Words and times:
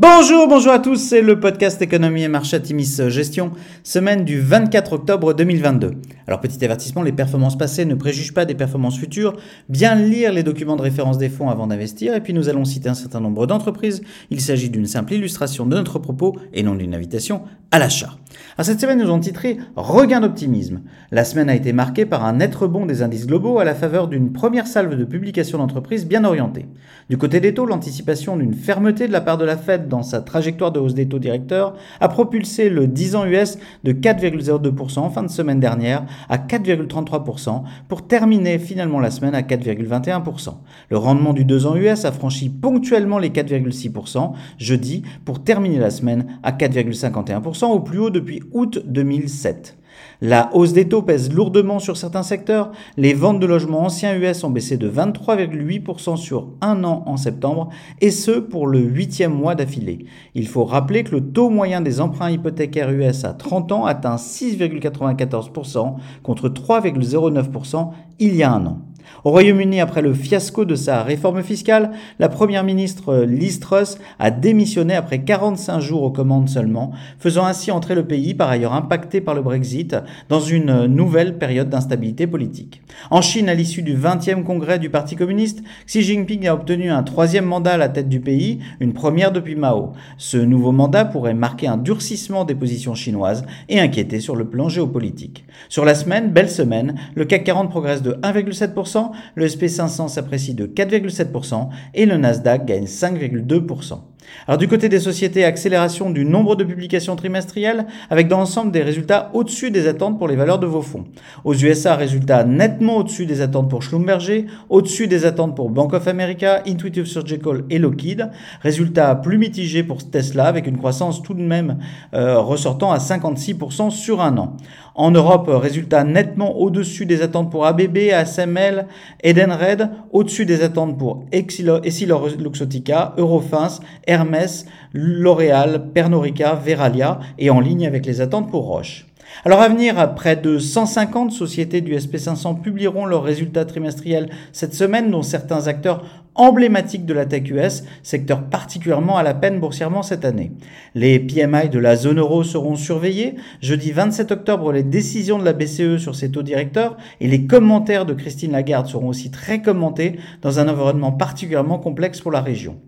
Bonjour, 0.00 0.46
bonjour 0.46 0.70
à 0.70 0.78
tous, 0.78 0.94
c'est 0.94 1.22
le 1.22 1.40
podcast 1.40 1.82
Économie 1.82 2.22
et 2.22 2.28
Marché 2.28 2.62
Timis 2.62 3.00
Gestion, 3.08 3.50
semaine 3.82 4.24
du 4.24 4.40
24 4.40 4.92
octobre 4.92 5.34
2022. 5.34 5.90
Alors 6.28 6.40
petit 6.40 6.64
avertissement, 6.64 7.02
les 7.02 7.10
performances 7.10 7.58
passées 7.58 7.84
ne 7.84 7.96
préjugent 7.96 8.32
pas 8.32 8.44
des 8.44 8.54
performances 8.54 8.96
futures, 8.96 9.32
bien 9.68 9.96
lire 9.96 10.32
les 10.32 10.44
documents 10.44 10.76
de 10.76 10.82
référence 10.82 11.18
des 11.18 11.28
fonds 11.28 11.50
avant 11.50 11.66
d'investir, 11.66 12.14
et 12.14 12.20
puis 12.20 12.32
nous 12.32 12.48
allons 12.48 12.64
citer 12.64 12.88
un 12.88 12.94
certain 12.94 13.18
nombre 13.18 13.48
d'entreprises, 13.48 14.02
il 14.30 14.40
s'agit 14.40 14.70
d'une 14.70 14.86
simple 14.86 15.14
illustration 15.14 15.66
de 15.66 15.74
notre 15.74 15.98
propos 15.98 16.36
et 16.52 16.62
non 16.62 16.76
d'une 16.76 16.94
invitation 16.94 17.42
à 17.72 17.80
l'achat. 17.80 18.10
Alors 18.56 18.66
cette 18.66 18.80
semaine 18.80 18.98
nous 18.98 19.08
avons 19.08 19.18
titré 19.18 19.58
Regain 19.74 20.20
d'optimisme. 20.20 20.82
La 21.10 21.24
semaine 21.24 21.50
a 21.50 21.56
été 21.56 21.72
marquée 21.72 22.06
par 22.06 22.24
un 22.24 22.34
net 22.34 22.54
rebond 22.54 22.86
des 22.86 23.02
indices 23.02 23.26
globaux 23.26 23.58
à 23.58 23.64
la 23.64 23.74
faveur 23.74 24.06
d'une 24.06 24.32
première 24.32 24.68
salve 24.68 24.96
de 24.96 25.04
publications 25.04 25.58
d'entreprises 25.58 26.06
bien 26.06 26.24
orientées. 26.24 26.66
Du 27.10 27.18
côté 27.18 27.40
des 27.40 27.52
taux, 27.52 27.66
l'anticipation 27.66 28.36
d'une 28.36 28.54
fermeté 28.54 29.08
de 29.08 29.12
la 29.12 29.20
part 29.20 29.38
de 29.38 29.44
la 29.44 29.56
Fed 29.56 29.87
dans 29.88 30.02
sa 30.02 30.20
trajectoire 30.20 30.72
de 30.72 30.80
hausse 30.80 30.94
des 30.94 31.08
taux 31.08 31.18
directeurs, 31.18 31.74
a 32.00 32.08
propulsé 32.08 32.68
le 32.68 32.86
10 32.86 33.16
ans 33.16 33.26
US 33.26 33.58
de 33.84 33.92
4,02% 33.92 34.98
en 34.98 35.10
fin 35.10 35.22
de 35.22 35.28
semaine 35.30 35.60
dernière 35.60 36.04
à 36.28 36.38
4,33% 36.38 37.62
pour 37.88 38.06
terminer 38.06 38.58
finalement 38.58 39.00
la 39.00 39.10
semaine 39.10 39.34
à 39.34 39.42
4,21%. 39.42 40.54
Le 40.90 40.96
rendement 40.96 41.32
du 41.32 41.44
2 41.44 41.66
ans 41.66 41.76
US 41.76 42.04
a 42.04 42.12
franchi 42.12 42.48
ponctuellement 42.48 43.18
les 43.18 43.30
4,6% 43.30 44.32
jeudi 44.58 45.02
pour 45.24 45.42
terminer 45.42 45.78
la 45.78 45.90
semaine 45.90 46.38
à 46.42 46.52
4,51% 46.52 47.66
au 47.66 47.80
plus 47.80 47.98
haut 47.98 48.10
depuis 48.10 48.42
août 48.52 48.82
2007. 48.86 49.76
La 50.20 50.50
hausse 50.52 50.72
des 50.72 50.88
taux 50.88 51.02
pèse 51.02 51.32
lourdement 51.32 51.78
sur 51.78 51.96
certains 51.96 52.22
secteurs. 52.22 52.72
Les 52.96 53.14
ventes 53.14 53.38
de 53.38 53.46
logements 53.46 53.84
anciens 53.84 54.16
US 54.16 54.42
ont 54.42 54.50
baissé 54.50 54.76
de 54.76 54.90
23,8% 54.90 56.16
sur 56.16 56.48
un 56.60 56.82
an 56.84 57.04
en 57.06 57.16
septembre, 57.16 57.68
et 58.00 58.10
ce 58.10 58.32
pour 58.32 58.66
le 58.66 58.80
huitième 58.80 59.32
mois 59.32 59.54
d'affilée. 59.54 60.06
Il 60.34 60.48
faut 60.48 60.64
rappeler 60.64 61.04
que 61.04 61.12
le 61.12 61.30
taux 61.32 61.50
moyen 61.50 61.80
des 61.80 62.00
emprunts 62.00 62.30
hypothécaires 62.30 62.90
US 62.90 63.24
à 63.24 63.32
30 63.32 63.72
ans 63.72 63.84
atteint 63.84 64.16
6,94% 64.16 65.94
contre 66.22 66.48
3,09% 66.48 67.90
il 68.18 68.34
y 68.34 68.42
a 68.42 68.52
un 68.52 68.66
an. 68.66 68.87
Au 69.24 69.30
Royaume-Uni, 69.30 69.80
après 69.80 70.02
le 70.02 70.14
fiasco 70.14 70.64
de 70.64 70.74
sa 70.74 71.02
réforme 71.02 71.42
fiscale, 71.42 71.90
la 72.18 72.28
première 72.28 72.64
ministre 72.64 73.24
Liz 73.24 73.60
Truss 73.60 73.98
a 74.18 74.30
démissionné 74.30 74.94
après 74.94 75.20
45 75.20 75.80
jours 75.80 76.02
aux 76.02 76.10
commandes 76.10 76.48
seulement, 76.48 76.92
faisant 77.18 77.44
ainsi 77.44 77.70
entrer 77.70 77.94
le 77.94 78.06
pays, 78.06 78.34
par 78.34 78.48
ailleurs 78.48 78.72
impacté 78.72 79.20
par 79.20 79.34
le 79.34 79.42
Brexit, 79.42 79.96
dans 80.28 80.40
une 80.40 80.86
nouvelle 80.86 81.38
période 81.38 81.68
d'instabilité 81.68 82.26
politique. 82.26 82.82
En 83.10 83.22
Chine, 83.22 83.48
à 83.48 83.54
l'issue 83.54 83.82
du 83.82 83.96
20e 83.96 84.42
congrès 84.42 84.78
du 84.78 84.90
Parti 84.90 85.16
communiste, 85.16 85.62
Xi 85.86 86.02
Jinping 86.02 86.46
a 86.46 86.54
obtenu 86.54 86.90
un 86.90 87.02
troisième 87.02 87.44
mandat 87.44 87.74
à 87.74 87.76
la 87.76 87.88
tête 87.88 88.08
du 88.08 88.20
pays, 88.20 88.60
une 88.80 88.92
première 88.92 89.32
depuis 89.32 89.56
Mao. 89.56 89.92
Ce 90.16 90.36
nouveau 90.36 90.72
mandat 90.72 91.04
pourrait 91.04 91.34
marquer 91.34 91.66
un 91.66 91.76
durcissement 91.76 92.44
des 92.44 92.54
positions 92.54 92.94
chinoises 92.94 93.44
et 93.68 93.80
inquiéter 93.80 94.20
sur 94.20 94.36
le 94.36 94.46
plan 94.46 94.68
géopolitique. 94.68 95.44
Sur 95.68 95.84
la 95.84 95.94
semaine, 95.94 96.30
belle 96.30 96.50
semaine, 96.50 96.94
le 97.14 97.24
CAC 97.24 97.44
40 97.44 97.70
progresse 97.70 98.02
de 98.02 98.12
1,7%, 98.22 98.97
le 99.34 99.46
SP500 99.46 100.08
s'apprécie 100.08 100.54
de 100.54 100.66
4,7% 100.66 101.68
et 101.94 102.06
le 102.06 102.16
Nasdaq 102.16 102.64
gagne 102.64 102.84
5,2%. 102.84 104.00
Alors 104.46 104.58
du 104.58 104.68
côté 104.68 104.88
des 104.88 105.00
sociétés, 105.00 105.44
accélération 105.44 106.10
du 106.10 106.24
nombre 106.24 106.56
de 106.56 106.64
publications 106.64 107.16
trimestrielles 107.16 107.86
avec 108.10 108.28
dans 108.28 108.38
l'ensemble 108.38 108.72
des 108.72 108.82
résultats 108.82 109.30
au-dessus 109.34 109.70
des 109.70 109.86
attentes 109.86 110.18
pour 110.18 110.28
les 110.28 110.36
valeurs 110.36 110.58
de 110.58 110.66
vos 110.66 110.82
fonds. 110.82 111.04
Aux 111.44 111.54
USA, 111.54 111.96
résultats 111.96 112.44
nettement 112.44 112.96
au-dessus 112.96 113.26
des 113.26 113.40
attentes 113.40 113.68
pour 113.68 113.82
Schlumberger, 113.82 114.46
au-dessus 114.70 115.06
des 115.06 115.24
attentes 115.24 115.54
pour 115.54 115.70
Bank 115.70 115.92
of 115.92 116.08
America, 116.08 116.62
Intuitive 116.66 117.06
Surgical 117.06 117.64
et 117.70 117.78
Lockheed. 117.78 118.30
Résultats 118.62 119.14
plus 119.14 119.38
mitigés 119.38 119.82
pour 119.82 120.08
Tesla 120.10 120.46
avec 120.46 120.66
une 120.66 120.78
croissance 120.78 121.22
tout 121.22 121.34
de 121.34 121.42
même 121.42 121.78
euh, 122.14 122.38
ressortant 122.40 122.90
à 122.90 122.98
56% 122.98 123.90
sur 123.90 124.20
un 124.20 124.36
an. 124.38 124.56
En 124.94 125.12
Europe, 125.12 125.48
résultats 125.48 126.02
nettement 126.02 126.58
au-dessus 126.58 127.06
des 127.06 127.22
attentes 127.22 127.52
pour 127.52 127.66
ABB, 127.66 128.10
ASML, 128.12 128.88
Edenred, 129.22 129.90
au-dessus 130.10 130.44
des 130.44 130.64
attentes 130.64 130.98
pour 130.98 131.24
Essilor-Luxottica, 131.30 133.14
Eurofins, 133.16 133.78
Hermès, 134.08 134.66
L'Oréal, 134.92 135.90
Pernod 135.94 136.22
Ricard, 136.22 136.60
Veralia 136.60 137.20
et 137.38 137.50
en 137.50 137.60
ligne 137.60 137.86
avec 137.86 138.04
les 138.06 138.20
attentes 138.20 138.50
pour 138.50 138.64
Roche. 138.64 139.06
Alors 139.44 139.60
à 139.60 139.68
venir, 139.68 140.14
près 140.14 140.36
de 140.36 140.58
150 140.58 141.30
sociétés 141.30 141.80
du 141.80 141.94
SP500 141.94 142.60
publieront 142.60 143.06
leurs 143.06 143.22
résultats 143.22 143.64
trimestriels 143.64 144.30
cette 144.52 144.74
semaine, 144.74 145.10
dont 145.10 145.22
certains 145.22 145.68
acteurs 145.68 146.02
emblématiques 146.38 147.04
de 147.04 147.12
la 147.12 147.26
tech 147.26 147.50
US, 147.50 147.82
secteur 148.02 148.44
particulièrement 148.44 149.18
à 149.18 149.22
la 149.22 149.34
peine 149.34 149.60
boursièrement 149.60 150.02
cette 150.02 150.24
année. 150.24 150.52
Les 150.94 151.18
PMI 151.18 151.68
de 151.68 151.78
la 151.78 151.96
zone 151.96 152.20
euro 152.20 152.44
seront 152.44 152.76
surveillés. 152.76 153.34
Jeudi 153.60 153.90
27 153.92 154.32
octobre, 154.32 154.72
les 154.72 154.84
décisions 154.84 155.38
de 155.38 155.44
la 155.44 155.52
BCE 155.52 155.98
sur 155.98 156.14
ses 156.14 156.30
taux 156.30 156.42
directeurs 156.42 156.96
et 157.20 157.26
les 157.26 157.46
commentaires 157.46 158.06
de 158.06 158.14
Christine 158.14 158.52
Lagarde 158.52 158.86
seront 158.86 159.08
aussi 159.08 159.30
très 159.30 159.60
commentés 159.60 160.18
dans 160.40 160.60
un 160.60 160.68
environnement 160.68 161.12
particulièrement 161.12 161.78
complexe 161.78 162.20
pour 162.20 162.30
la 162.30 162.40
région. 162.40 162.78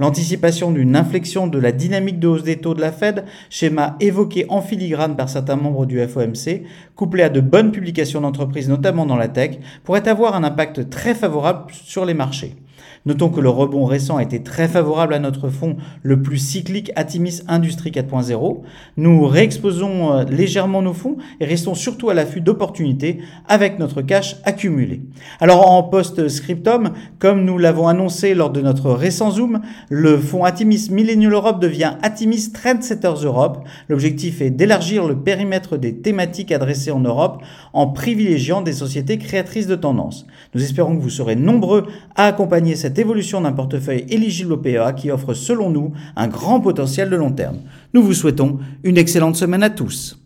L'anticipation 0.00 0.70
d'une 0.70 0.94
inflexion 0.94 1.46
de 1.46 1.58
la 1.58 1.72
dynamique 1.72 2.20
de 2.20 2.28
hausse 2.28 2.44
des 2.44 2.58
taux 2.58 2.74
de 2.74 2.80
la 2.80 2.92
Fed, 2.92 3.24
schéma 3.50 3.96
évoqué 4.00 4.46
en 4.48 4.60
filigrane 4.60 5.16
par 5.16 5.28
certains 5.28 5.56
membres 5.56 5.86
du 5.86 6.00
FOMC, 6.06 6.62
couplé 6.94 7.22
à 7.24 7.28
de 7.30 7.40
bonnes 7.40 7.72
publications 7.72 8.20
d'entreprises, 8.20 8.68
notamment 8.68 9.06
dans 9.06 9.16
la 9.16 9.28
tech, 9.28 9.58
pourrait 9.82 10.06
avoir 10.06 10.36
un 10.36 10.44
impact 10.44 10.90
très 10.90 11.14
favorable 11.14 11.72
sur 11.72 12.04
les 12.04 12.14
marchés. 12.14 12.54
Notons 13.06 13.28
que 13.30 13.40
le 13.40 13.48
rebond 13.48 13.84
récent 13.84 14.16
a 14.16 14.22
été 14.22 14.42
très 14.42 14.68
favorable 14.68 15.14
à 15.14 15.18
notre 15.18 15.48
fonds 15.48 15.76
le 16.02 16.20
plus 16.20 16.38
cyclique 16.38 16.92
Atimis 16.96 17.42
Industrie 17.48 17.90
4.0. 17.90 18.60
Nous 18.96 19.26
réexposons 19.26 20.12
euh, 20.12 20.24
légèrement 20.24 20.82
nos 20.82 20.92
fonds 20.92 21.16
et 21.40 21.44
restons 21.44 21.74
surtout 21.74 22.10
à 22.10 22.14
l'affût 22.14 22.40
d'opportunités 22.40 23.18
avec 23.46 23.78
notre 23.78 24.02
cash 24.02 24.36
accumulé. 24.44 25.02
Alors 25.40 25.70
en 25.70 25.82
post-scriptum, 25.82 26.90
comme 27.18 27.44
nous 27.44 27.58
l'avons 27.58 27.88
annoncé 27.88 28.34
lors 28.34 28.50
de 28.50 28.60
notre 28.60 28.90
récent 28.90 29.30
Zoom, 29.30 29.60
le 29.88 30.18
fonds 30.18 30.44
Atimis 30.44 30.88
Millennial 30.90 31.32
Europe 31.32 31.60
devient 31.60 31.94
Atimis 32.02 32.52
Trendsetters 32.52 33.24
Europe. 33.24 33.64
L'objectif 33.88 34.40
est 34.40 34.50
d'élargir 34.50 35.06
le 35.06 35.16
périmètre 35.16 35.76
des 35.76 35.96
thématiques 35.96 36.52
adressées 36.52 36.90
en 36.90 37.00
Europe 37.00 37.42
en 37.72 37.88
privilégiant 37.88 38.62
des 38.62 38.72
sociétés 38.72 39.18
créatrices 39.18 39.66
de 39.66 39.76
tendances. 39.76 40.26
Nous 40.54 40.62
espérons 40.62 40.96
que 40.96 41.02
vous 41.02 41.10
serez 41.10 41.36
nombreux 41.36 41.86
à 42.16 42.26
accompagner 42.26 42.67
cette 42.76 42.98
évolution 42.98 43.40
d'un 43.40 43.52
portefeuille 43.52 44.06
éligible 44.08 44.52
au 44.52 44.56
PEA 44.56 44.92
qui 44.96 45.10
offre 45.10 45.34
selon 45.34 45.70
nous 45.70 45.92
un 46.16 46.28
grand 46.28 46.60
potentiel 46.60 47.10
de 47.10 47.16
long 47.16 47.32
terme. 47.32 47.58
Nous 47.94 48.02
vous 48.02 48.14
souhaitons 48.14 48.58
une 48.84 48.98
excellente 48.98 49.36
semaine 49.36 49.62
à 49.62 49.70
tous. 49.70 50.18